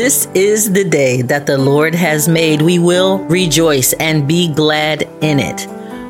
[0.00, 2.62] This is the day that the Lord has made.
[2.62, 5.66] We will rejoice and be glad in it.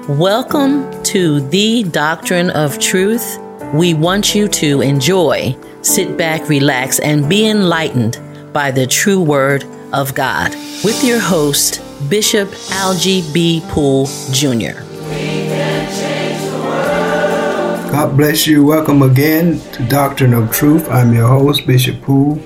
[0.08, 3.40] Welcome to the Doctrine of Truth.
[3.74, 8.20] We want you to enjoy, sit back, relax, and be enlightened
[8.52, 10.54] by the true word of God
[10.84, 13.60] with your host, Bishop Algie B.
[13.70, 14.84] Poole Jr.
[17.90, 18.64] God bless you.
[18.64, 20.88] Welcome again to Doctrine of Truth.
[20.88, 22.40] I'm your host, Bishop Poole.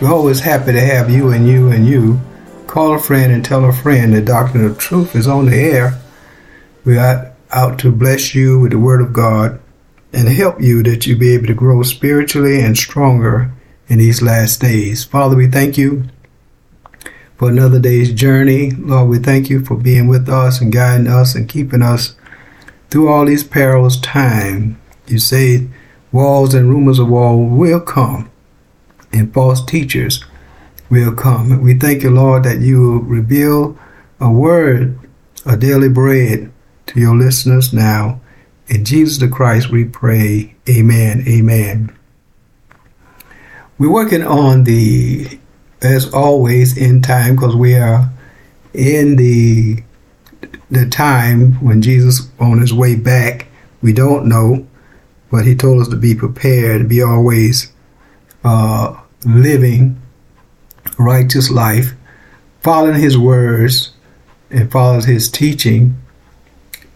[0.00, 2.20] We're always happy to have you and you and you.
[2.68, 6.00] Call a friend and tell a friend the Doctrine of Truth is on the air.
[6.84, 9.60] We are out to bless you with the Word of God
[10.12, 13.50] and help you that you be able to grow spiritually and stronger
[13.88, 15.02] in these last days.
[15.02, 16.04] Father, we thank you
[17.36, 18.70] for another day's journey.
[18.70, 22.14] Lord, we thank you for being with us and guiding us and keeping us
[22.88, 24.76] through all these perilous times.
[25.08, 25.66] You say
[26.12, 28.30] walls and rumors of war will come,
[29.12, 30.24] and false teachers
[30.90, 31.60] will come.
[31.60, 33.78] We thank you, Lord, that you will reveal
[34.20, 34.98] a word,
[35.46, 36.50] a daily bread
[36.86, 38.20] to your listeners now.
[38.68, 40.54] In Jesus the Christ we pray.
[40.68, 41.24] Amen.
[41.26, 41.96] Amen.
[43.78, 45.38] We're working on the,
[45.80, 48.10] as always, in time because we are
[48.74, 49.82] in the
[50.70, 53.46] the time when Jesus on his way back.
[53.80, 54.66] We don't know,
[55.30, 57.72] but he told us to be prepared, be always
[58.44, 60.00] uh, living
[60.98, 61.92] righteous life,
[62.60, 63.92] following his words
[64.50, 65.96] and following his teaching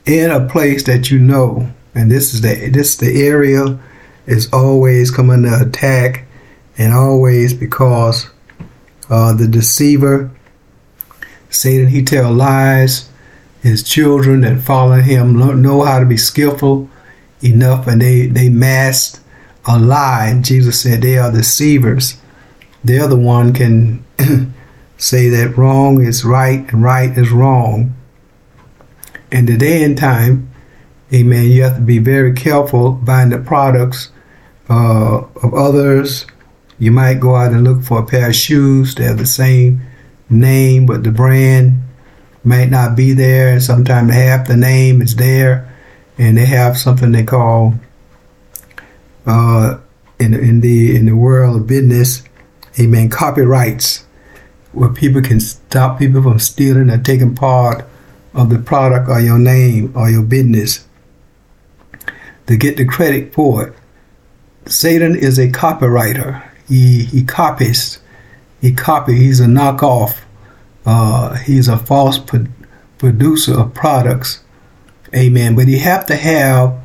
[0.07, 1.71] in a place that you know.
[1.95, 3.79] And this is the this the area
[4.27, 6.27] is always coming to attack,
[6.79, 8.31] and always because
[9.11, 10.31] uh, the deceiver,
[11.51, 13.09] Satan, he tell lies.
[13.63, 16.91] His children that follow him know how to be skillful
[17.45, 19.21] enough, and they they masked
[19.67, 20.39] a lie.
[20.41, 22.17] Jesus said they are deceivers.
[22.85, 24.05] The other one can
[24.97, 27.95] say that wrong is right and right is wrong.
[29.31, 30.51] In the day and time,
[31.13, 34.11] amen, you have to be very careful buying the products
[34.69, 36.27] uh, of others.
[36.79, 39.83] You might go out and look for a pair of shoes that have the same
[40.29, 41.81] name, but the brand
[42.45, 43.61] might not be there.
[43.61, 45.73] Sometimes half the name is there,
[46.19, 47.75] and they have something they call
[49.27, 49.79] uh,
[50.19, 52.23] in in the in the world of business,
[52.79, 54.05] amen, copyrights,
[54.73, 57.85] where people can stop people from stealing or taking part
[58.35, 60.87] of the product or your name or your business
[62.47, 63.75] to get the credit for it.
[64.67, 66.43] Satan is a copywriter.
[66.69, 67.99] He he copies.
[68.61, 69.17] He copy.
[69.17, 70.19] He's a knockoff.
[70.87, 72.47] Uh, he's a false pro-
[72.99, 74.43] producer of products.
[75.15, 75.55] Amen.
[75.55, 76.81] But you have to have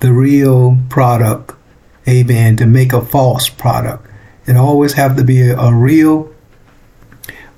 [0.00, 1.57] the real product
[2.08, 4.06] amen, to make a false product.
[4.46, 6.32] It always have to be a, a real,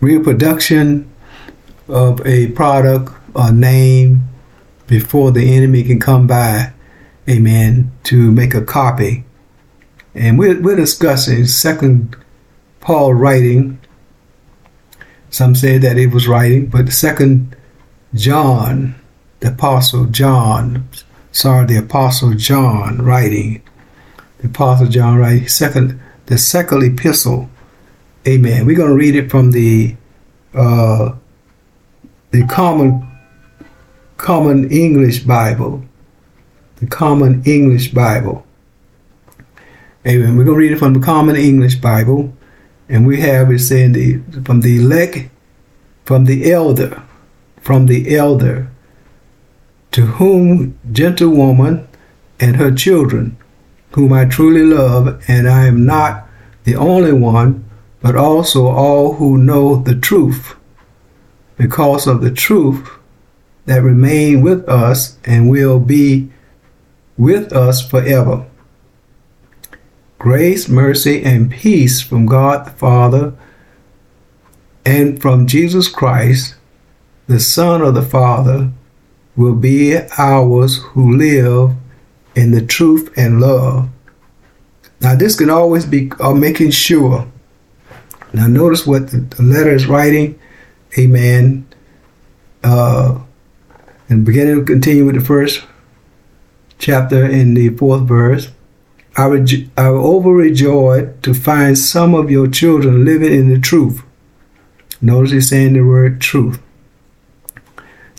[0.00, 1.10] real production
[1.88, 4.28] of a product a name
[4.86, 6.72] before the enemy can come by,
[7.28, 9.24] amen, to make a copy.
[10.14, 12.16] And we're, we're discussing second
[12.80, 13.78] Paul writing.
[15.30, 17.54] Some say that it was writing, but second
[18.14, 18.96] John,
[19.38, 20.88] the apostle John,
[21.30, 23.62] sorry, the apostle John writing
[24.40, 27.50] the Apostle John writes, second, the second epistle.
[28.26, 28.66] Amen.
[28.66, 29.96] We're going to read it from the
[30.54, 31.12] uh,
[32.30, 33.06] the common
[34.16, 35.84] common English Bible.
[36.76, 38.46] The common English Bible.
[40.06, 40.36] Amen.
[40.36, 42.32] We're going to read it from the common English Bible.
[42.88, 45.30] And we have it saying the, from the elect,
[46.04, 47.02] from the elder,
[47.60, 48.70] from the elder,
[49.92, 51.86] to whom gentlewoman
[52.40, 53.36] and her children
[53.92, 56.28] whom I truly love, and I am not
[56.64, 57.64] the only one,
[58.00, 60.54] but also all who know the truth,
[61.56, 62.88] because of the truth
[63.66, 66.30] that remain with us and will be
[67.16, 68.46] with us forever.
[70.18, 73.34] Grace, mercy, and peace from God the Father
[74.84, 76.54] and from Jesus Christ,
[77.26, 78.72] the Son of the Father,
[79.36, 81.74] will be ours who live
[82.34, 83.88] in the truth and love.
[85.00, 87.26] Now, this can always be uh, making sure.
[88.32, 90.38] Now, notice what the, letter is writing.
[90.98, 91.66] Amen.
[92.62, 93.20] Uh,
[94.08, 95.64] and beginning to continue with the first
[96.78, 98.48] chapter in the fourth verse.
[99.16, 104.02] I, rejo- I overjoyed to find some of your children living in the truth.
[105.00, 106.60] Notice he's saying the word truth.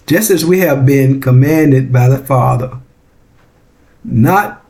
[0.08, 2.81] Just as we have been commanded by the Father.
[4.04, 4.66] Not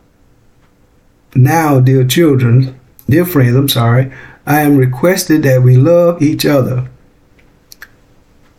[1.34, 2.80] now, dear children,
[3.10, 4.12] dear friends, I'm sorry,
[4.46, 6.90] I am requested that we love each other.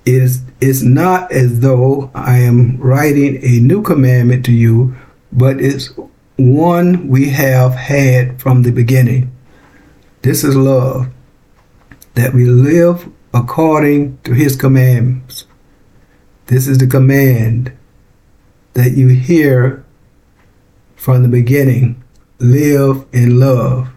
[0.04, 4.96] It is it's not as though I am writing a new commandment to you,
[5.32, 5.90] but it's
[6.36, 9.30] one we have had from the beginning.
[10.22, 11.08] This is love,
[12.14, 15.46] that we live according to his commandments.
[16.46, 17.72] This is the command
[18.74, 19.84] that you hear
[21.02, 22.00] from the beginning
[22.38, 23.88] live in love.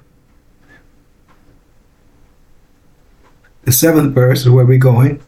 [3.61, 5.21] The seventh verse is where we're going.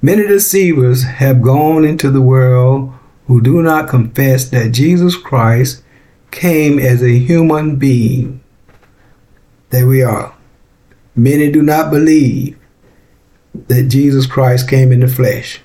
[0.00, 2.94] Many deceivers have gone into the world
[3.26, 5.84] who do not confess that Jesus Christ
[6.30, 8.42] came as a human being.
[9.68, 10.34] There we are.
[11.14, 12.58] Many do not believe
[13.68, 15.60] that Jesus Christ came in the flesh.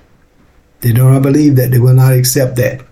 [0.81, 1.71] They do not believe that.
[1.71, 2.86] They will not accept that.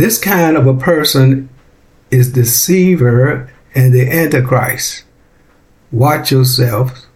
[0.00, 1.50] This kind of a person
[2.10, 5.04] is deceiver and the antichrist.
[5.92, 7.06] Watch yourselves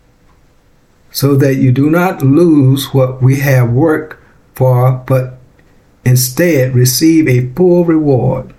[1.10, 4.22] so that you do not lose what we have worked
[4.54, 5.38] for, but
[6.04, 8.52] instead receive a full reward.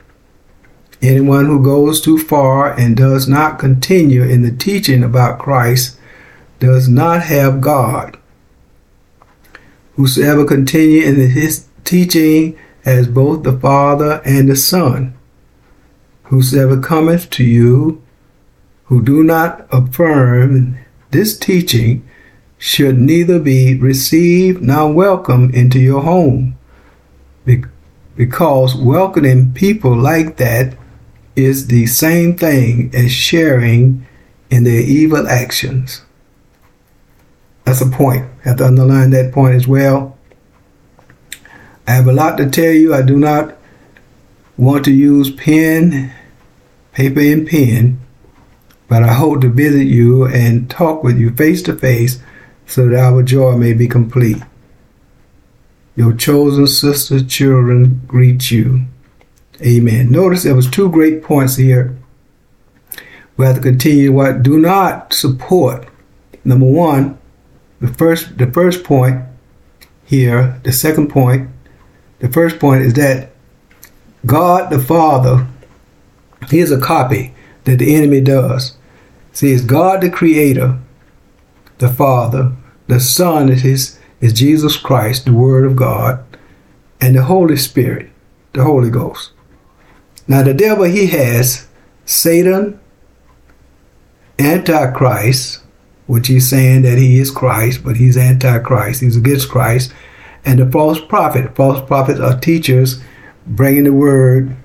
[1.04, 6.00] Anyone who goes too far and does not continue in the teaching about Christ
[6.58, 8.18] does not have God.
[9.98, 15.14] Whosoever continue in his teaching as both the Father and the Son.
[16.26, 18.02] Whosoever cometh to you
[18.86, 20.78] who do not affirm
[21.12, 22.08] this teaching
[22.58, 26.58] should neither be received nor welcome into your home,
[28.16, 30.78] because welcoming people like that
[31.36, 34.06] is the same thing as sharing
[34.50, 36.04] in their evil actions.
[37.66, 38.26] That's a point.
[38.46, 40.15] I have to underline that point as well.
[41.88, 42.94] I have a lot to tell you.
[42.94, 43.56] I do not
[44.58, 46.12] want to use pen,
[46.94, 48.00] paper, and pen,
[48.88, 52.20] but I hope to visit you and talk with you face to face
[52.66, 54.42] so that our joy may be complete.
[55.96, 58.86] Your chosen sister children greet you.
[59.62, 60.12] Amen.
[60.12, 61.96] Notice there was two great points here.
[63.38, 65.88] We have to continue what do not support.
[66.44, 67.18] Number one,
[67.80, 69.24] the first the first point
[70.06, 71.50] here, the second point,
[72.20, 73.32] the first point is that
[74.26, 75.48] God the Father,
[76.52, 77.34] is a copy
[77.66, 78.78] that the enemy does.
[79.32, 80.80] See, it's God the Creator,
[81.80, 82.54] the Father,
[82.88, 86.24] the Son is his is Jesus Christ, the Word of God,
[87.02, 88.10] and the Holy Spirit,
[88.54, 89.32] the Holy Ghost.
[90.28, 91.68] Now the devil he has
[92.06, 92.80] Satan,
[94.40, 95.62] Antichrist,
[96.08, 99.94] which he's saying that he is Christ, but he's Antichrist, he's against Christ,
[100.46, 101.56] and the false prophet.
[101.56, 103.02] False prophets are teachers
[103.48, 104.56] bringing the word,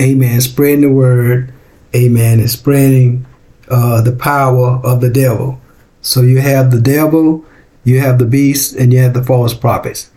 [0.00, 1.52] amen, spreading the word,
[1.94, 3.26] amen, and spreading
[3.68, 5.60] uh, the power of the devil.
[6.00, 7.44] So you have the devil,
[7.84, 10.10] you have the beast, and you have the false prophets.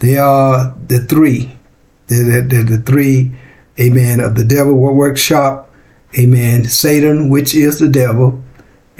[0.00, 1.56] They are the three.
[2.08, 3.32] They're, they're the three,
[3.80, 5.70] amen, of the devil workshop,
[6.18, 8.42] amen, Satan, which is the devil,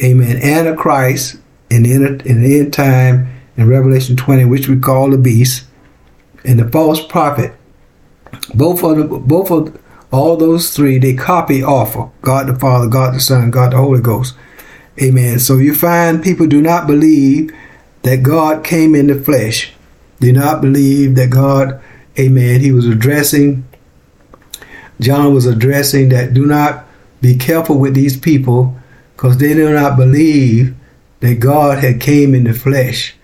[0.03, 1.37] amen, Antichrist
[1.71, 5.65] in the in the end time in Revelation 20, which we call the beast,
[6.45, 7.55] and the false prophet.
[8.55, 9.81] Both of the, both of
[10.11, 13.79] all those three, they copy off of God the Father, God the Son, God the
[13.79, 14.35] Holy Ghost.
[15.03, 15.39] Amen.
[15.39, 17.51] So you find people do not believe
[18.03, 19.73] that God came in the flesh.
[20.21, 21.81] Do not believe that God,
[22.19, 23.65] amen, he was addressing,
[25.01, 26.87] John was addressing that do not
[27.21, 28.77] be careful with these people
[29.17, 30.75] because they do not believe
[31.21, 33.15] that God had came in the flesh.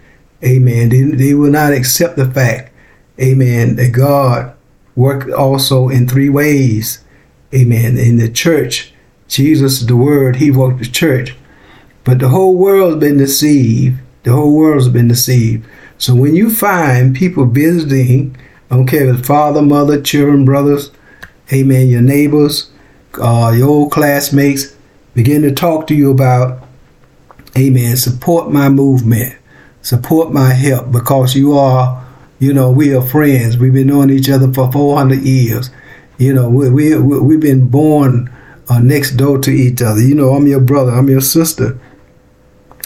[0.44, 0.88] Amen.
[0.88, 2.72] They, they will not accept the fact,
[3.20, 4.54] amen, that God
[4.96, 7.04] worked also in three ways.
[7.54, 7.98] Amen.
[7.98, 8.92] In the church,
[9.28, 11.36] Jesus, the Word, He worked the church.
[12.04, 14.00] But the whole world's been deceived.
[14.22, 15.66] The whole world's been deceived.
[15.98, 18.36] So when you find people visiting,
[18.70, 20.90] I don't care if it's father, mother, children, brothers,
[21.52, 22.70] amen, your neighbors,
[23.20, 24.76] uh, your old classmates,
[25.14, 26.62] begin to talk to you about,
[27.56, 29.36] amen, support my movement,
[29.82, 32.04] support my help, because you are,
[32.38, 33.56] you know, we are friends.
[33.56, 35.70] We've been knowing each other for 400 years.
[36.18, 38.30] You know, we, we, we, we've been born
[38.68, 40.00] uh, next door to each other.
[40.00, 41.78] You know, I'm your brother, I'm your sister.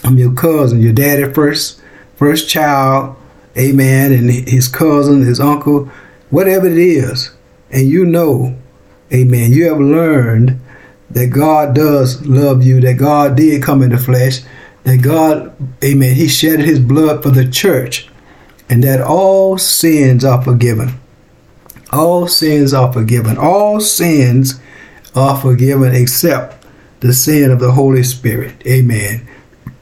[0.03, 1.81] I'm your cousin, your daddy first
[2.15, 3.15] first child,
[3.57, 5.85] amen, and his cousin, his uncle,
[6.29, 7.31] whatever it is.
[7.71, 8.55] And you know,
[9.11, 10.59] amen, you have learned
[11.09, 14.41] that God does love you, that God did come in the flesh,
[14.85, 18.07] that God, amen, he shed his blood for the church,
[18.69, 20.99] and that all sins are forgiven.
[21.91, 23.37] All sins are forgiven.
[23.37, 24.59] All sins
[25.15, 26.65] are forgiven except
[26.99, 28.55] the sin of the Holy Spirit.
[28.65, 29.27] Amen.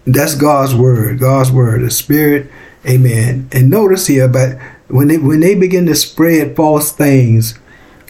[0.05, 1.19] That's God's word.
[1.19, 1.81] God's word.
[1.81, 2.49] The Spirit.
[2.85, 3.49] Amen.
[3.51, 4.57] And notice here, but
[4.87, 7.57] when they when they begin to spread false things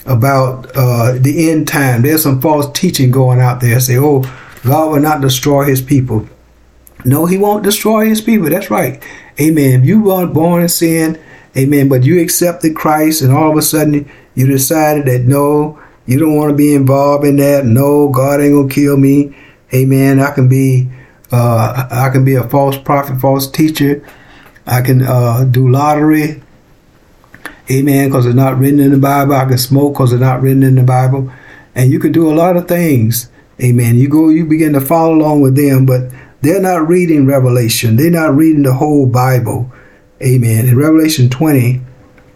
[0.05, 3.79] about uh, the end time, there's some false teaching going out there.
[3.79, 4.21] Say, oh,
[4.63, 6.27] God will not destroy His people.
[7.05, 8.49] No, He won't destroy His people.
[8.49, 9.01] That's right.
[9.39, 9.81] Amen.
[9.81, 11.19] If you weren't born in sin,
[11.55, 11.87] Amen.
[11.87, 16.35] But you accepted Christ, and all of a sudden you decided that no, you don't
[16.35, 17.65] want to be involved in that.
[17.65, 19.35] No, God ain't gonna kill me.
[19.73, 20.19] Amen.
[20.19, 20.89] I can be,
[21.31, 24.05] uh, I can be a false prophet, false teacher.
[24.65, 26.41] I can uh, do lottery.
[27.71, 28.09] Amen.
[28.09, 29.33] Because it's not written in the Bible.
[29.33, 31.31] I can smoke because it's not written in the Bible.
[31.75, 33.29] And you can do a lot of things.
[33.61, 33.95] Amen.
[33.95, 36.11] You go, you begin to follow along with them, but
[36.43, 37.95] they're not reading Revelation.
[37.95, 39.71] They're not reading the whole Bible.
[40.21, 40.67] Amen.
[40.67, 41.81] In Revelation 20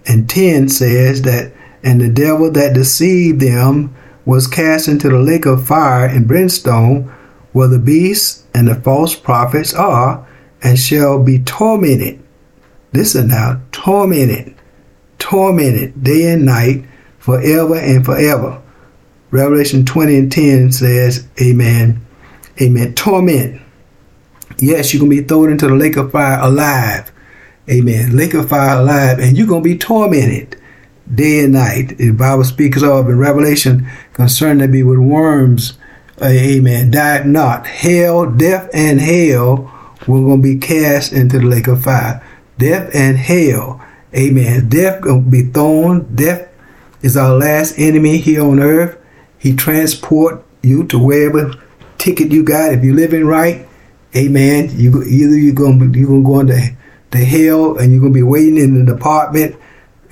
[0.07, 1.51] and 10 says that,
[1.83, 3.93] and the devil that deceived them
[4.25, 7.13] was cast into the lake of fire and brimstone,
[7.51, 10.25] where the beasts and the false prophets are,
[10.63, 12.23] and shall be tormented.
[12.93, 14.55] Listen now, tormented,
[15.19, 16.85] tormented day and night,
[17.19, 18.61] forever and forever.
[19.31, 22.05] Revelation 20 and 10 says, Amen.
[22.61, 22.95] Amen.
[22.95, 23.61] Torment.
[24.59, 27.11] Yes, you're going to be thrown into the lake of fire alive.
[27.69, 28.15] Amen.
[28.15, 30.59] Lake of fire alive, and you're going to be tormented
[31.13, 31.97] day and night.
[31.97, 35.77] The Bible speaks of in Revelation concerning to be with worms.
[36.21, 36.91] Uh, amen.
[36.91, 37.67] Died not.
[37.67, 39.73] Hell, death, and hell
[40.07, 42.25] were going to be cast into the lake of fire.
[42.57, 43.83] Death and hell.
[44.15, 44.69] Amen.
[44.69, 46.15] Death going to be thrown.
[46.15, 46.49] Death
[47.01, 48.97] is our last enemy here on earth.
[49.37, 51.53] He transport you to wherever
[51.97, 52.73] ticket you got.
[52.73, 53.67] If you're living right,
[54.15, 54.71] amen.
[54.73, 56.75] You either you're to you're to go into
[57.11, 59.55] to hell and you're to be waiting in the department.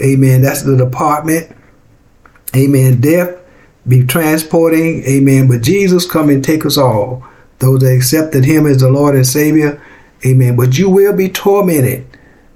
[0.02, 0.42] Amen.
[0.42, 1.56] That's the department.
[2.56, 3.02] Amen.
[3.02, 3.38] Death
[3.88, 5.04] be transporting.
[5.04, 5.48] Amen.
[5.48, 7.24] But Jesus come and take us all.
[7.60, 9.82] Those that accepted him as the Lord and Savior.
[10.26, 10.56] Amen.
[10.56, 12.06] But you will be tormented,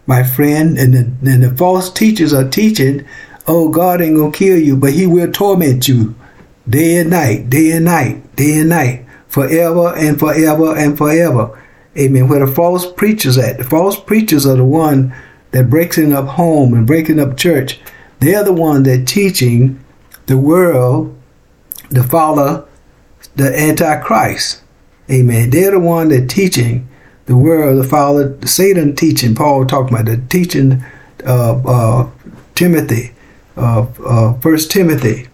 [0.05, 0.77] my friend.
[0.77, 3.05] And the, and the false teachers are teaching,
[3.47, 6.15] oh, God ain't to kill you, but he will torment you
[6.67, 11.57] day and night, day and night, day and night, forever and forever and forever.
[11.97, 12.27] Amen.
[12.27, 13.57] Where the false preachers at.
[13.57, 15.15] The false preachers are the one
[15.51, 17.79] that breaking up home and breaking up church.
[18.19, 19.83] They're the one that teaching
[20.25, 21.15] the world
[21.93, 22.67] to follow
[23.35, 24.61] the Antichrist.
[25.09, 25.49] Amen.
[25.49, 26.87] They're the one that teaching
[27.25, 29.35] the world to follow the Satan teaching.
[29.35, 30.83] Paul talking about the teaching
[31.25, 32.07] of uh,
[32.55, 33.13] Timothy,
[33.55, 35.27] of uh, First Timothy,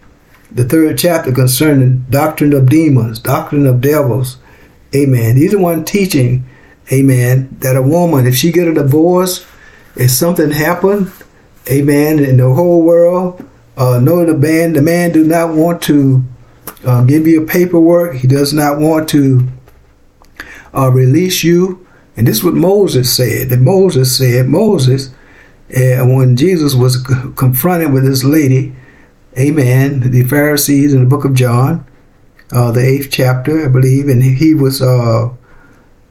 [0.56, 4.38] the third chapter concerning doctrine of demons, doctrine of devils,
[4.94, 5.36] Amen.
[5.36, 6.46] He's the one teaching,
[6.90, 9.44] amen, that a woman, if she get a divorce,
[9.96, 11.12] if something happened,
[11.68, 13.46] amen, in the whole world,
[13.76, 16.24] uh, know the man, the man do not want to
[16.84, 18.16] uh, give you paperwork.
[18.16, 19.46] He does not want to
[20.72, 21.86] uh, release you.
[22.16, 23.50] And this is what Moses said.
[23.50, 25.08] That Moses said, Moses,
[25.76, 26.96] uh, when Jesus was
[27.36, 28.74] confronted with this lady,
[29.38, 31.86] amen, the Pharisees in the book of John,
[32.52, 35.30] uh, the eighth chapter, I believe, and he was uh,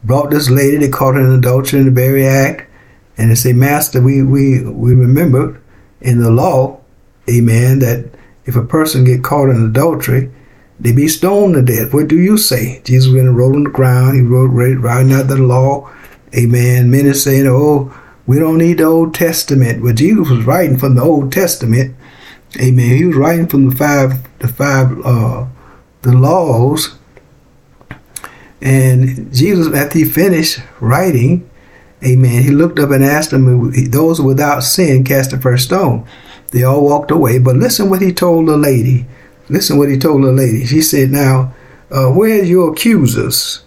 [0.04, 0.76] brought this lady.
[0.76, 2.68] They caught her in adultery in the very act,
[3.16, 5.60] and they say, "Master, we we we remember
[6.00, 6.80] in the law,
[7.28, 8.10] Amen, that
[8.44, 10.30] if a person get caught in adultery,
[10.78, 11.92] they be stoned to death.
[11.94, 14.16] What do you say?" Jesus went and wrote on the ground.
[14.16, 15.90] He wrote writing out the law,
[16.34, 16.90] Amen.
[16.90, 17.92] Many saying, "Oh."
[18.26, 19.82] We don't need the Old Testament.
[19.82, 21.94] But Jesus was writing from the Old Testament.
[22.60, 22.96] Amen.
[22.96, 25.46] He was writing from the five the five uh,
[26.02, 26.96] the laws.
[28.62, 31.48] And Jesus, after he finished writing,
[32.02, 36.06] amen, he looked up and asked them, those without sin cast the first stone.
[36.52, 37.38] They all walked away.
[37.38, 39.06] But listen what he told the lady.
[39.48, 40.64] Listen what he told the lady.
[40.64, 41.54] She said, now,
[41.90, 43.62] uh, where are your accusers?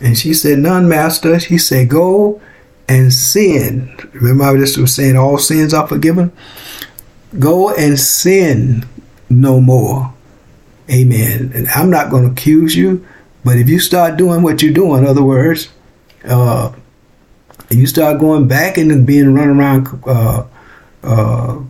[0.00, 1.36] And she said, none, master.
[1.38, 2.40] He said, go
[2.88, 3.96] and sin.
[4.12, 6.32] Remember I just was saying all sins are forgiven?
[7.38, 8.86] Go and sin
[9.28, 10.12] no more.
[10.90, 11.52] Amen.
[11.54, 13.04] And I'm not going to accuse you,
[13.44, 15.68] but if you start doing what you're doing, in other words,
[16.24, 16.72] uh,
[17.70, 20.46] you start going back and being run around uh,
[21.02, 21.60] uh,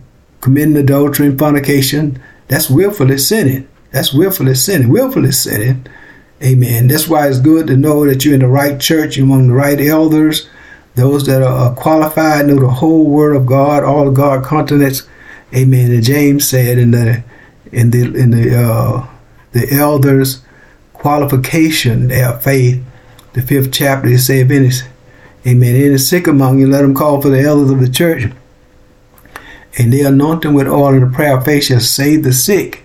[0.41, 3.67] committing adultery and fornication, that's willfully sinning.
[3.91, 4.89] That's willfully sinning.
[4.89, 5.87] Willfully sinning.
[6.43, 6.87] Amen.
[6.87, 9.53] That's why it's good to know that you're in the right church, you're among the
[9.53, 10.47] right elders,
[10.93, 15.07] those that are qualified, know the whole Word of God, all the God continents.
[15.55, 15.91] Amen.
[15.91, 17.23] And James said in the
[17.71, 19.07] in the in the uh,
[19.51, 20.41] the elders'
[20.93, 22.83] qualification, their faith.
[23.33, 24.71] The fifth chapter, he said, any,
[25.45, 25.75] Amen.
[25.75, 28.31] Any sick among you, let them call for the elders of the church.
[29.77, 32.83] And they anoint them with oil in the prayer of faith shall save the sick.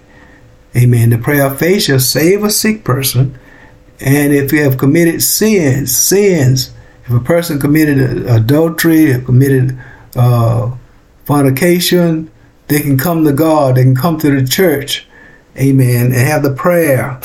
[0.77, 1.11] Amen.
[1.11, 3.39] The prayer of faith shall save a sick person.
[4.01, 6.73] And if you have committed sins, sins,
[7.05, 9.79] if a person committed adultery, committed
[10.15, 10.75] uh,
[11.25, 12.31] fornication,
[12.69, 15.07] they can come to God, they can come to the church,
[15.57, 17.21] amen, and have the prayer,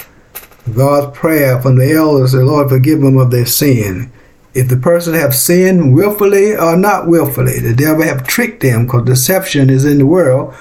[0.76, 4.12] God's prayer from the elders, the Lord forgive them of their sin.
[4.54, 9.06] If the person have sinned willfully or not willfully, the devil have tricked them because
[9.06, 10.54] deception is in the world,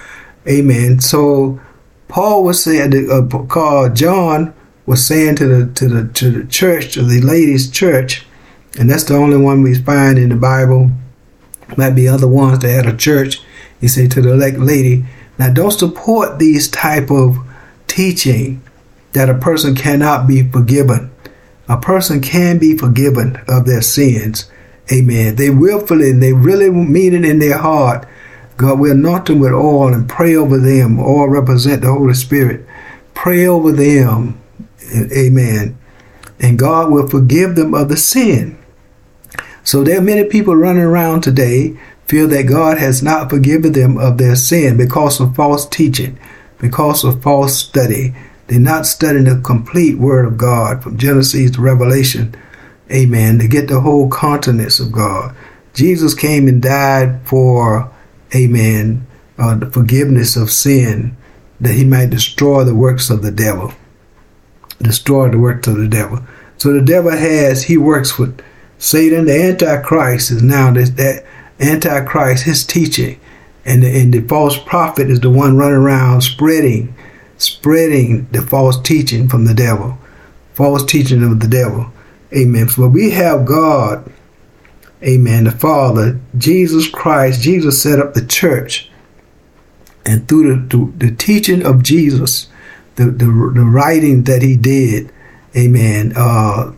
[0.47, 1.01] amen.
[1.01, 1.61] So
[2.09, 4.55] Paul was saying, uh, John
[4.85, 8.25] was saying to the to the to the church, to the ladies' church,
[8.79, 10.91] and that's the only one we find in the Bible.
[11.77, 13.41] Might be other ones that had a church.
[13.81, 15.05] He said to the lady,
[15.39, 17.39] "Now don't support these type of
[17.87, 18.61] teaching
[19.13, 21.11] that a person cannot be forgiven.
[21.69, 24.47] A person can be forgiven of their sins.
[24.93, 25.37] Amen.
[25.37, 28.07] They willfully, they really mean it in their heart.
[28.57, 31.01] God will anoint them with oil and pray over them.
[31.01, 32.65] All represent the Holy Spirit.
[33.15, 34.39] Pray over them
[34.95, 35.79] Amen.
[36.39, 38.59] And God will forgive them of the sin.
[39.65, 43.99] So there are many people running around today feel that God has not forgiven them
[43.99, 46.19] of their sin because of false teaching,
[46.59, 48.15] because of false study.
[48.47, 52.35] They're not studying the complete Word of God from Genesis to Revelation.
[52.91, 53.39] Amen.
[53.41, 55.35] To get the whole continence of God.
[55.75, 57.93] Jesus came and died for,
[58.35, 61.17] amen, uh, the forgiveness of sin,
[61.61, 63.73] that he might destroy the works of the devil
[64.83, 66.21] destroy the works of the devil.
[66.59, 68.41] So the devil has, he works with
[68.79, 71.25] Satan, the Antichrist is now this, that
[71.61, 73.21] Antichrist, his teaching.
[73.65, 76.95] And the, and the false prophet is the one running around spreading,
[77.37, 79.99] spreading the false teaching from the devil,
[80.55, 81.93] false teaching of the devil.
[82.33, 82.69] Amen.
[82.69, 84.11] So we have God,
[85.03, 87.43] amen, the Father, Jesus Christ.
[87.43, 88.91] Jesus set up the church.
[90.05, 92.49] And through the, the, the teaching of Jesus,
[92.95, 95.13] the, the, the writing that he did,
[95.57, 96.73] amen, uh,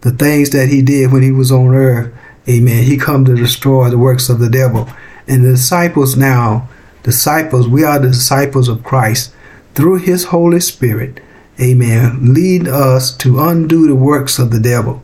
[0.00, 2.12] the things that he did when he was on earth,
[2.48, 4.88] amen, he come to destroy the works of the devil.
[5.26, 6.68] And the disciples now,
[7.02, 9.34] disciples, we are the disciples of Christ
[9.74, 11.20] through his Holy Spirit,
[11.60, 15.02] amen, lead us to undo the works of the devil,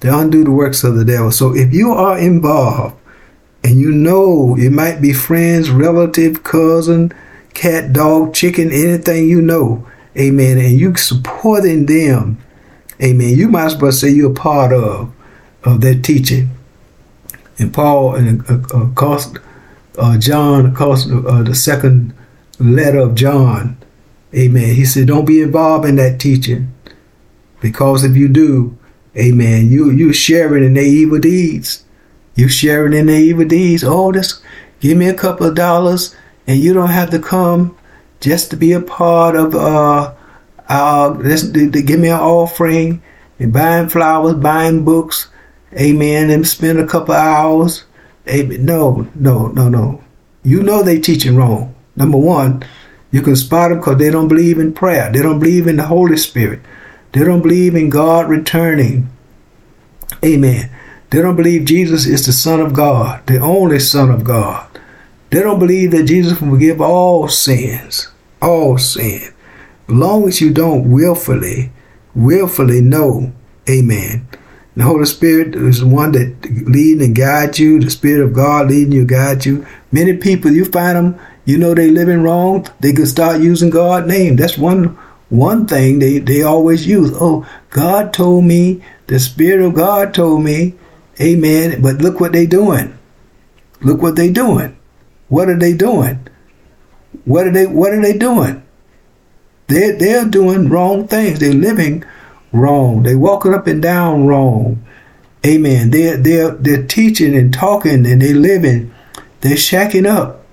[0.00, 1.30] to undo the works of the devil.
[1.30, 2.96] So if you are involved
[3.62, 7.12] and you know it might be friends, relative, cousin,
[7.54, 12.38] cat, dog, chicken, anything you know, amen, and you supporting them,
[13.00, 15.12] amen, you might as well say you're part of
[15.64, 16.50] of that teaching.
[17.58, 19.34] And Paul, and uh, uh,
[19.98, 22.14] uh, John, uh, the second
[22.60, 23.76] letter of John,
[24.34, 26.72] amen, he said, don't be involved in that teaching,
[27.60, 28.78] because if you do,
[29.16, 31.84] amen, you you sharing in their evil deeds.
[32.36, 33.82] You sharing in their evil deeds.
[33.82, 34.40] Oh, this,
[34.78, 36.14] give me a couple of dollars,
[36.46, 37.76] and you don't have to come
[38.20, 40.14] just to be a part of uh
[40.68, 43.02] uh this to, to give me an offering
[43.40, 45.28] and buying flowers, buying books,
[45.72, 47.84] amen, and spend a couple hours.
[48.28, 48.64] Amen.
[48.64, 50.02] No, no, no, no.
[50.42, 51.74] You know they teaching wrong.
[51.96, 52.64] Number one,
[53.10, 55.10] you can spot them because they don't believe in prayer.
[55.10, 56.60] They don't believe in the Holy Spirit.
[57.12, 59.08] They don't believe in God returning.
[60.24, 60.70] Amen.
[61.10, 64.66] They don't believe Jesus is the Son of God, the only Son of God.
[65.30, 68.08] They don't believe that Jesus will forgive all sins,
[68.40, 69.32] all sin.
[69.88, 71.72] As long as you don't willfully,
[72.14, 73.32] willfully know,
[73.68, 74.28] amen.
[74.78, 76.36] The Holy Spirit is the one that
[76.68, 77.80] lead and guide you.
[77.80, 79.66] The Spirit of God leading you, guide you.
[79.90, 82.64] Many people, you find them, you know they living wrong.
[82.78, 84.36] They can start using God's name.
[84.36, 84.96] That's one
[85.30, 87.10] one thing they, they always use.
[87.12, 90.74] Oh, God told me, the Spirit of God told me,
[91.20, 91.82] amen.
[91.82, 92.96] But look what they doing.
[93.80, 94.78] Look what they doing.
[95.26, 96.24] What are they doing?
[97.24, 98.62] What are they what are they doing?
[99.66, 101.40] They they're doing wrong things.
[101.40, 102.04] They're living
[102.52, 103.02] wrong.
[103.02, 104.84] They're walking up and down wrong.
[105.46, 105.90] Amen.
[105.90, 108.92] They're they're they're teaching and talking and they're living.
[109.40, 110.44] They're shacking up.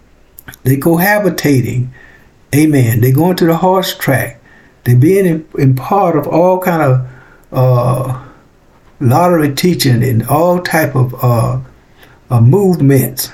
[0.64, 1.90] They cohabitating.
[2.54, 3.02] Amen.
[3.02, 4.42] They're going to the horse track.
[4.84, 7.08] They're being in, in part of all kind of
[7.52, 8.24] uh,
[9.00, 11.60] lottery teaching and all type of uh,
[12.30, 13.32] uh, movements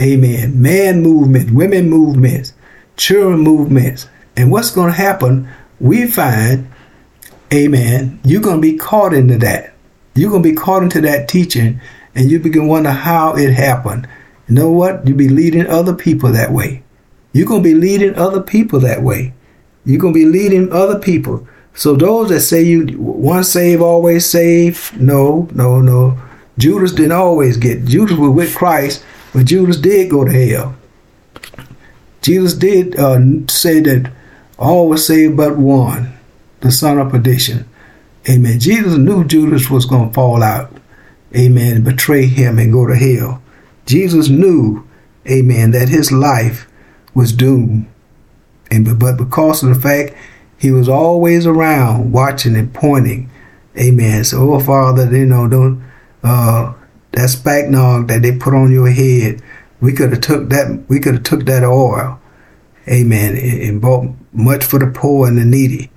[0.00, 0.60] Amen.
[0.60, 2.54] Man movement, women movements,
[2.96, 4.08] children movements.
[4.34, 5.48] And what's going to happen?
[5.78, 6.70] We find,
[7.52, 9.74] amen, you're going to be caught into that.
[10.14, 11.80] You're going to be caught into that teaching
[12.14, 14.08] and you begin to wonder how it happened.
[14.48, 15.06] You know what?
[15.06, 16.82] You'll be leading other people that way.
[17.32, 19.32] You're going to be leading other people that way.
[19.84, 21.46] You're going to be leading other people.
[21.74, 26.20] So those that say you once save, always save, no, no, no.
[26.58, 27.84] Judas didn't always get.
[27.84, 30.74] Judas was with Christ but Judas did go to hell.
[32.22, 34.12] Jesus did uh, say that
[34.58, 36.12] All were saved but one,
[36.60, 37.68] the son of perdition.
[38.28, 38.58] Amen.
[38.60, 40.76] Jesus knew Judas was going to fall out.
[41.34, 41.82] Amen.
[41.82, 43.42] Betray him and go to hell.
[43.86, 44.86] Jesus knew,
[45.28, 46.68] amen, that his life
[47.14, 47.88] was doomed.
[48.70, 50.14] And but because of the fact
[50.58, 53.30] he was always around watching and pointing.
[53.76, 54.24] Amen.
[54.24, 55.82] So, oh Father, you know, don't
[56.22, 56.74] uh
[57.12, 59.42] that spikenard that they put on your head,
[59.80, 62.20] we could have took that we could have took that oil.
[62.88, 63.36] Amen.
[63.36, 65.90] And bought much for the poor and the needy.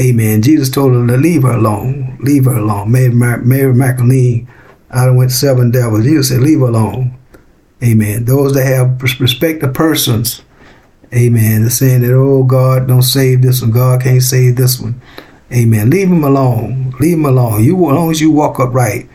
[0.00, 0.42] Amen.
[0.42, 2.18] Jesus told her to leave her alone.
[2.20, 2.92] Leave her alone.
[2.92, 4.48] Mary, Mary Magdalene
[4.90, 6.04] out of went seven devils.
[6.04, 7.18] Jesus said, leave her alone.
[7.82, 8.24] Amen.
[8.24, 10.42] Those that have respect the persons.
[11.14, 11.62] Amen.
[11.62, 13.70] They're saying that, oh, God don't save this one.
[13.70, 15.00] God can't save this one.
[15.52, 15.90] Amen.
[15.90, 16.92] Leave him alone.
[16.98, 17.62] Leave him alone.
[17.62, 19.08] You as long as you walk upright.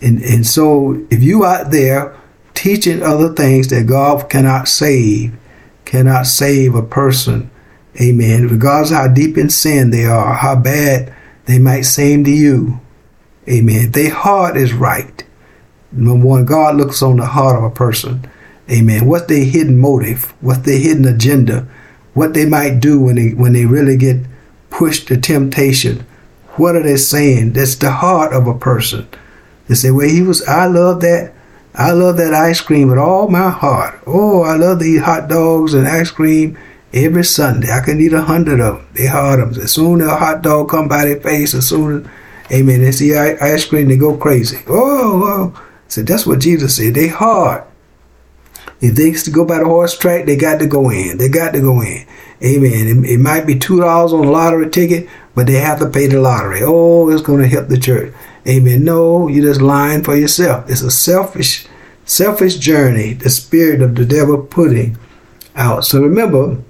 [0.00, 2.14] And and so if you out there
[2.54, 5.36] teaching other things that God cannot save,
[5.84, 7.50] cannot save a person,
[8.00, 11.14] amen, regardless how deep in sin they are, how bad
[11.46, 12.80] they might seem to you,
[13.48, 13.92] amen.
[13.92, 15.24] Their heart is right.
[15.90, 18.28] Number one, God looks on the heart of a person.
[18.70, 19.06] Amen.
[19.06, 20.34] What's their hidden motive?
[20.42, 21.66] What's their hidden agenda?
[22.12, 24.26] What they might do when they when they really get
[24.68, 26.04] pushed to temptation?
[26.56, 27.52] What are they saying?
[27.52, 29.08] That's the heart of a person.
[29.68, 31.32] They say, Well, he was I love that.
[31.74, 34.00] I love that ice cream with all my heart.
[34.06, 36.58] Oh, I love eat hot dogs and ice cream
[36.92, 37.70] every Sunday.
[37.70, 38.86] I can eat a hundred of them.
[38.94, 39.60] They hard them.
[39.62, 42.92] As soon as a hot dog come by their face, as soon as, amen, they
[42.92, 44.58] see ice cream, they go crazy.
[44.68, 45.64] Oh, oh.
[45.88, 46.94] So that's what Jesus said.
[46.94, 47.64] They hard.
[48.80, 51.18] If they to go by the horse track, they got to go in.
[51.18, 52.06] They got to go in.
[52.44, 53.04] Amen.
[53.04, 56.06] It, it might be two dollars on a lottery ticket, but they have to pay
[56.06, 56.60] the lottery.
[56.62, 58.14] Oh, it's going to help the church.
[58.46, 58.84] Amen.
[58.84, 60.70] No, you're just lying for yourself.
[60.70, 61.66] It's a selfish,
[62.04, 63.14] selfish journey.
[63.14, 64.96] The spirit of the devil putting
[65.56, 65.84] out.
[65.84, 66.62] So remember,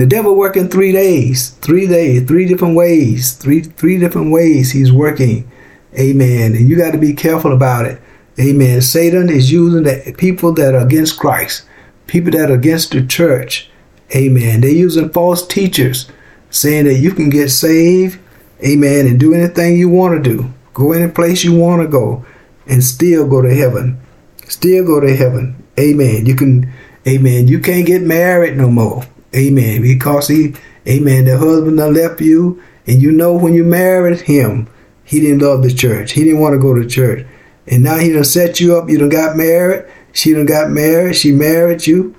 [0.00, 4.90] the devil working three days, three days, three different ways, three three different ways he's
[4.90, 5.50] working.
[5.98, 6.54] Amen.
[6.54, 8.00] And you got to be careful about it.
[8.38, 8.80] Amen.
[8.80, 11.66] Satan is using the people that are against Christ,
[12.06, 13.68] people that are against the church.
[14.16, 14.62] Amen.
[14.62, 16.10] They're using false teachers,
[16.48, 18.18] saying that you can get saved,
[18.64, 20.50] amen, and do anything you want to do.
[20.72, 22.24] Go any place you want to go
[22.66, 24.00] and still go to heaven.
[24.48, 25.62] Still go to heaven.
[25.78, 26.24] Amen.
[26.24, 26.72] You can,
[27.06, 27.48] amen.
[27.48, 29.04] You can't get married no more.
[29.34, 29.82] Amen.
[29.82, 30.54] Because he,
[30.88, 34.68] amen, the husband that left you, and you know when you married him,
[35.04, 36.12] he didn't love the church.
[36.12, 37.26] He didn't want to go to church.
[37.66, 38.88] And now he done set you up.
[38.88, 39.86] You done got married.
[40.12, 41.16] She done got married.
[41.16, 42.14] She married you.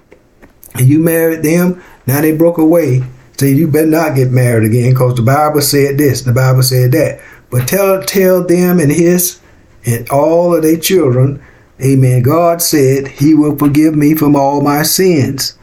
[0.75, 1.81] And you married them.
[2.07, 3.03] Now they broke away.
[3.37, 6.21] So you better not get married again because the Bible said this.
[6.21, 7.21] The Bible said that.
[7.49, 9.39] But tell tell them and his
[9.85, 11.43] and all of their children,
[11.83, 12.21] Amen.
[12.21, 15.57] God said he will forgive me from all my sins.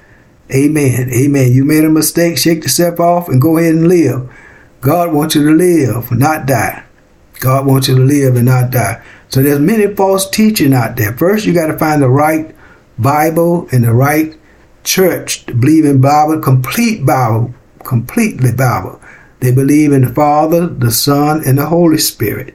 [0.55, 1.11] Amen.
[1.13, 1.53] Amen.
[1.53, 4.31] You made a mistake, shake yourself off and go ahead and live.
[4.81, 6.85] God wants you to live, not die.
[7.41, 9.03] God wants you to live and not die.
[9.29, 11.13] So there's many false teaching out there.
[11.13, 12.55] First, you got to find the right
[12.99, 14.35] Bible and the right
[14.85, 19.01] church to believe in Bible, complete Bible, completely Bible.
[19.41, 22.55] They believe in the Father, the Son, and the Holy Spirit.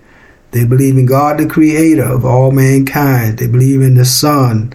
[0.51, 3.37] They believe in God, the Creator of all mankind.
[3.37, 4.73] They believe in the Son,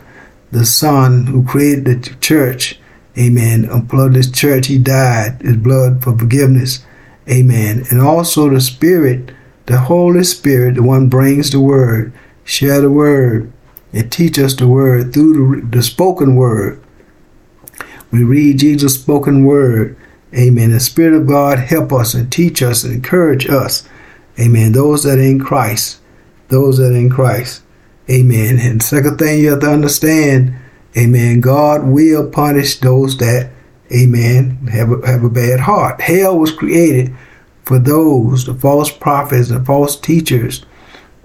[0.50, 2.80] the Son who created the church.
[3.18, 3.68] Amen.
[3.68, 6.84] Unplugged this church, He died, His blood for forgiveness.
[7.28, 7.84] Amen.
[7.90, 9.32] And also the Spirit
[9.68, 12.10] the Holy Spirit, the one brings the word,
[12.42, 13.52] share the word,
[13.92, 16.82] and teach us the word through the, the spoken word.
[18.10, 19.94] We read Jesus' spoken word.
[20.34, 20.70] Amen.
[20.70, 23.86] The Spirit of God help us and teach us and encourage us.
[24.40, 24.72] Amen.
[24.72, 26.00] Those that are in Christ.
[26.48, 27.60] Those that are in Christ.
[28.10, 28.58] Amen.
[28.58, 30.57] And second thing you have to understand,
[30.96, 33.50] amen, God will punish those that,
[33.92, 36.00] amen, have a, have a bad heart.
[36.00, 37.14] Hell was created
[37.64, 40.64] for those, the false prophets, and false teachers,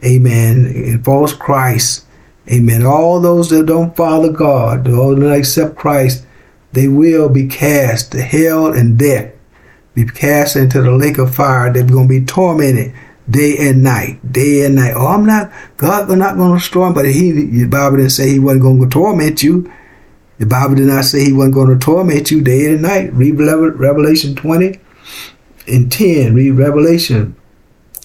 [0.04, 2.06] amen, and false Christ,
[2.52, 2.86] amen.
[2.86, 6.26] All those that don't follow God, those that accept Christ,
[6.73, 9.32] they will be cast to hell and death,
[9.93, 11.71] be cast into the lake of fire.
[11.71, 12.93] They're going to be tormented
[13.34, 14.93] day and night, day and night.
[14.96, 18.30] Oh, I'm not, God not going to destroy them, but he, the Bible didn't say
[18.30, 19.72] he wasn't going to torment you.
[20.38, 23.13] The Bible did not say he wasn't going to torment you day and night.
[23.13, 24.80] Read Revelation 20
[25.67, 27.36] in 10, read Revelation.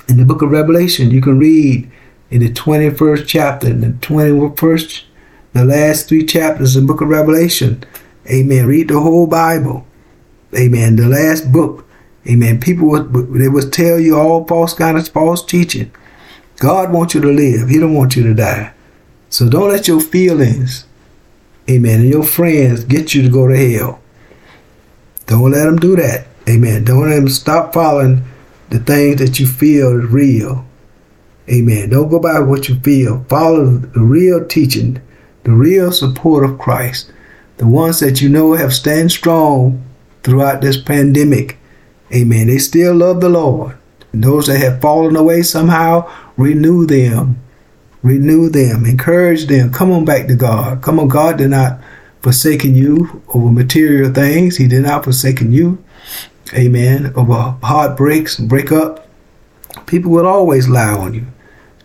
[0.08, 1.90] In the book of Revelation, you can read
[2.30, 5.04] in the 21st chapter, in the 21st,
[5.52, 7.84] the last three chapters in the book of Revelation.
[8.30, 8.66] Amen.
[8.66, 9.86] Read the whole Bible.
[10.56, 10.96] Amen.
[10.96, 11.87] The last book.
[12.28, 12.60] Amen.
[12.60, 15.90] People would, they would tell you all false of false teaching.
[16.56, 17.68] God wants you to live.
[17.68, 18.72] He don't want you to die.
[19.30, 20.86] So don't let your feelings,
[21.68, 24.00] amen, and your friends get you to go to hell.
[25.26, 26.26] Don't let them do that.
[26.48, 26.84] Amen.
[26.84, 28.24] Don't let them stop following
[28.70, 30.64] the things that you feel is real.
[31.50, 31.90] Amen.
[31.90, 33.24] Don't go by what you feel.
[33.28, 35.00] Follow the real teaching,
[35.44, 37.12] the real support of Christ,
[37.58, 39.84] the ones that you know have stand strong
[40.22, 41.57] throughout this pandemic.
[42.12, 42.46] Amen.
[42.46, 43.76] They still love the Lord.
[44.12, 47.40] And those that have fallen away somehow, renew them.
[48.02, 48.86] Renew them.
[48.86, 49.72] Encourage them.
[49.72, 50.82] Come on back to God.
[50.82, 51.80] Come on, God did not
[52.22, 54.56] forsaken you over material things.
[54.56, 55.82] He did not forsaken you.
[56.54, 57.12] Amen.
[57.14, 59.06] Over heartbreaks and breakup.
[59.86, 61.26] People will always lie on you.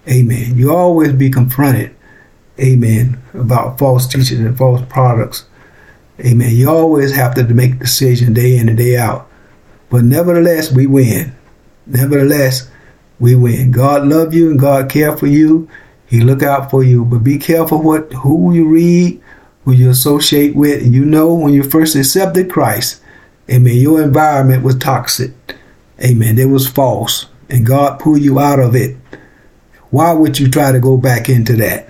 [0.07, 0.57] Amen.
[0.57, 1.95] You always be confronted.
[2.59, 3.21] Amen.
[3.33, 5.45] About false teachers and false products.
[6.19, 6.51] Amen.
[6.51, 9.27] You always have to make decisions day in and day out.
[9.89, 11.35] But nevertheless, we win.
[11.85, 12.69] Nevertheless,
[13.19, 13.71] we win.
[13.71, 15.69] God love you and God care for you.
[16.05, 17.05] He look out for you.
[17.05, 19.21] But be careful what who you read,
[19.65, 20.83] who you associate with.
[20.83, 23.01] And you know when you first accepted Christ,
[23.49, 25.31] amen, your environment was toxic.
[26.03, 26.37] Amen.
[26.39, 27.27] It was false.
[27.49, 28.97] And God pulled you out of it.
[29.89, 31.89] Why would you try to go back into that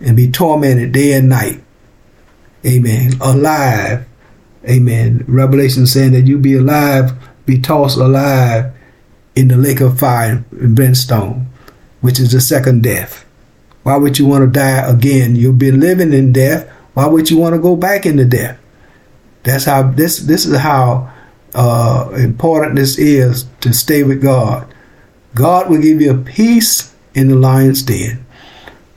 [0.00, 1.62] and be tormented day and night?
[2.66, 3.12] Amen.
[3.20, 4.06] Alive.
[4.68, 5.24] Amen.
[5.26, 7.12] Revelation saying that you be alive,
[7.46, 8.72] be tossed alive
[9.34, 11.46] in the lake of fire and brimstone,
[12.00, 13.24] which is the second death.
[13.82, 15.36] Why would you want to die again?
[15.36, 16.68] You've been living in death.
[16.94, 18.58] Why would you want to go back into death?
[19.42, 21.10] That's how this this is how
[21.54, 24.66] uh, important this is to stay with God.
[25.34, 28.24] God will give you a peace in the lion's den.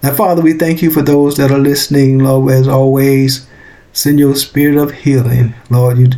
[0.01, 3.47] Now, Father, we thank you for those that are listening, Lord, as always.
[3.93, 5.53] Send your spirit of healing.
[5.69, 6.09] Lord, you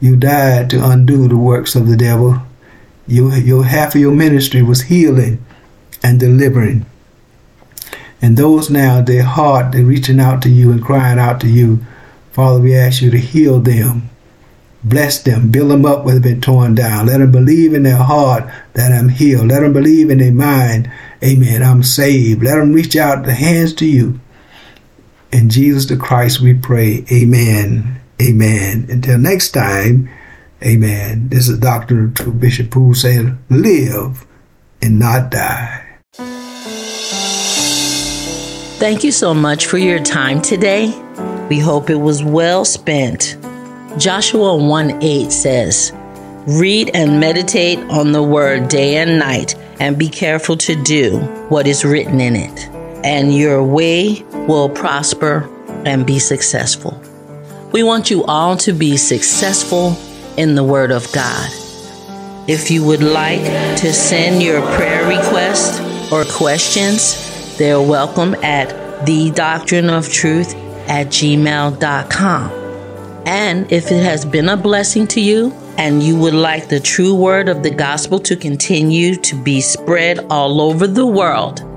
[0.00, 2.40] you died to undo the works of the devil.
[3.08, 5.44] You, your half of your ministry was healing
[6.02, 6.86] and delivering.
[8.22, 11.80] And those now, their heart, they're reaching out to you and crying out to you.
[12.30, 14.10] Father, we ask you to heal them.
[14.84, 17.06] Bless them, build them up where they've been torn down.
[17.06, 19.48] Let them believe in their heart that I'm healed.
[19.48, 20.88] Let them believe in their mind,
[21.22, 22.44] amen, I'm saved.
[22.44, 24.20] Let them reach out the hands to you.
[25.30, 28.86] In Jesus the Christ we pray, amen, amen.
[28.88, 30.08] Until next time,
[30.62, 31.28] amen.
[31.28, 32.06] This is Dr.
[32.06, 34.26] Bishop Poole saying, live
[34.80, 35.84] and not die.
[38.78, 40.86] Thank you so much for your time today.
[41.50, 43.36] We hope it was well spent.
[43.98, 45.92] Joshua 1 8 says,
[46.46, 51.66] Read and meditate on the word day and night, and be careful to do what
[51.66, 52.67] is written in it,
[53.04, 55.48] and your way will prosper
[55.84, 57.00] and be successful.
[57.72, 59.96] We want you all to be successful
[60.36, 61.50] in the Word of God.
[62.48, 63.42] If you would like
[63.78, 65.80] to send your prayer requests
[66.10, 70.54] or questions, they're welcome at the doctrine of truth
[70.88, 72.50] at gmail.com.
[73.26, 77.14] And if it has been a blessing to you and you would like the true
[77.14, 81.67] word of the gospel to continue to be spread all over the world,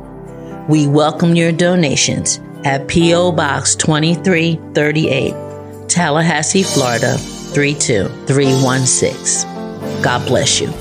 [0.70, 3.32] we welcome your donations at P.O.
[3.32, 5.34] Box 2338,
[5.90, 10.02] Tallahassee, Florida 32316.
[10.02, 10.72] God bless you.